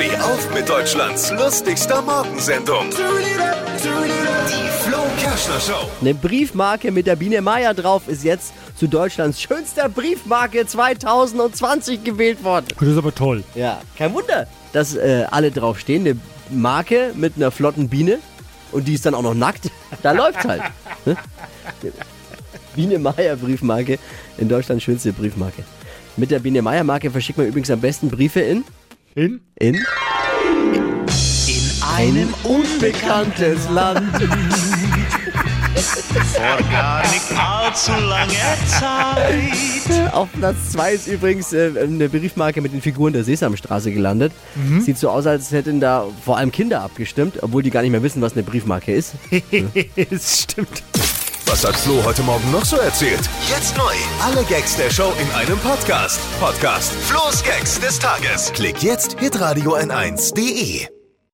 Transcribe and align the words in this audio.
Steh 0.00 0.16
auf 0.16 0.54
mit 0.54 0.66
Deutschlands 0.66 1.30
lustigster 1.30 2.00
Morgensendung. 2.00 2.88
Die 2.88 4.88
Flo 4.88 5.02
Kerschner 5.20 5.60
Show. 5.60 5.90
Eine 6.00 6.14
Briefmarke 6.14 6.90
mit 6.90 7.06
der 7.06 7.16
Biene 7.16 7.42
Meier 7.42 7.74
drauf 7.74 8.08
ist 8.08 8.24
jetzt 8.24 8.54
zu 8.76 8.86
Deutschlands 8.86 9.42
schönster 9.42 9.90
Briefmarke 9.90 10.66
2020 10.66 12.02
gewählt 12.02 12.42
worden. 12.42 12.64
Das 12.78 12.88
ist 12.88 12.96
aber 12.96 13.14
toll. 13.14 13.44
Ja, 13.54 13.82
kein 13.98 14.14
Wunder, 14.14 14.46
dass 14.72 14.94
äh, 14.94 15.26
alle 15.30 15.50
draufstehen. 15.50 16.06
Eine 16.06 16.18
Marke 16.48 17.12
mit 17.14 17.36
einer 17.36 17.50
flotten 17.50 17.90
Biene 17.90 18.20
und 18.72 18.88
die 18.88 18.94
ist 18.94 19.04
dann 19.04 19.14
auch 19.14 19.22
noch 19.22 19.34
nackt. 19.34 19.70
Da 20.02 20.12
läuft's 20.12 20.46
halt. 20.46 20.62
Ne? 21.04 21.14
Biene 22.74 22.98
Meier 22.98 23.36
Briefmarke 23.36 23.98
in 24.38 24.48
Deutschland 24.48 24.82
schönste 24.82 25.12
Briefmarke. 25.12 25.62
Mit 26.16 26.30
der 26.30 26.38
Biene 26.38 26.62
Meier 26.62 26.84
Marke 26.84 27.10
verschickt 27.10 27.36
man 27.36 27.48
übrigens 27.48 27.70
am 27.70 27.82
besten 27.82 28.08
Briefe 28.08 28.40
in 28.40 28.64
In? 29.14 29.40
in 29.56 29.76
In 31.46 31.82
einem 31.96 32.34
unbekanntes 32.44 33.68
Land. 33.70 34.00
vor 36.34 36.58
gar 36.70 37.02
nicht 37.02 37.32
allzu 37.36 37.92
langer 37.92 38.56
Zeit. 38.66 40.12
Auf 40.12 40.28
Platz 40.32 40.72
2 40.72 40.92
ist 40.92 41.06
übrigens 41.06 41.52
äh, 41.52 41.70
eine 41.80 42.08
Briefmarke 42.08 42.60
mit 42.60 42.72
den 42.72 42.80
Figuren 42.80 43.12
der 43.12 43.24
Sesamstraße 43.24 43.92
gelandet. 43.92 44.32
Sieht 44.80 44.98
so 44.98 45.10
aus, 45.10 45.26
als 45.26 45.52
hätten 45.52 45.80
da 45.80 46.06
vor 46.24 46.36
allem 46.38 46.50
Kinder 46.52 46.80
abgestimmt, 46.82 47.42
obwohl 47.42 47.62
die 47.62 47.70
gar 47.70 47.82
nicht 47.82 47.90
mehr 47.92 48.02
wissen, 48.02 48.22
was 48.22 48.32
eine 48.32 48.42
Briefmarke 48.42 48.92
ist. 48.92 49.14
Es 50.10 50.42
stimmt. 50.42 50.82
Was 51.50 51.66
hat 51.66 51.74
Flo 51.74 52.00
heute 52.04 52.22
Morgen 52.22 52.48
noch 52.52 52.64
so 52.64 52.76
erzählt? 52.76 53.28
Jetzt 53.48 53.76
neu. 53.76 53.92
Alle 54.22 54.44
Gags 54.44 54.76
der 54.76 54.88
Show 54.88 55.12
in 55.20 55.28
einem 55.32 55.58
Podcast. 55.58 56.20
Podcast 56.38 56.92
Flo's 56.92 57.42
Gags 57.42 57.80
des 57.80 57.98
Tages. 57.98 58.52
Klick 58.52 58.84
jetzt, 58.84 59.18
hitradio 59.18 59.74
n1.de. 59.74 60.99